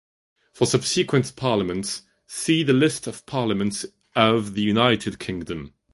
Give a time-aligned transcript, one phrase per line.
[0.51, 3.85] For subsequent Parliaments, see the list of Parliaments
[4.15, 5.75] of the United Kingdom.